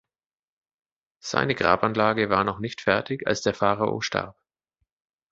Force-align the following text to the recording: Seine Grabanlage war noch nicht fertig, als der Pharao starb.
Seine 1.19 1.53
Grabanlage 1.53 2.31
war 2.31 2.43
noch 2.43 2.57
nicht 2.57 2.81
fertig, 2.81 3.27
als 3.27 3.43
der 3.43 3.53
Pharao 3.53 4.01
starb. 4.01 4.35